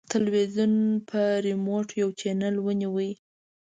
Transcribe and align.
تلویزیون 0.13 0.73
په 1.09 1.21
ریموټ 1.45 1.87
یو 2.01 2.09
چینل 2.19 2.55
ونیو. 2.61 2.95